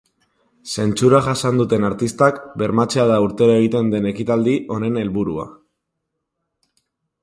[0.69, 5.51] Zentsura jasan duten artistak bermatzea da urtero egiten den ekitaldi honen helburua.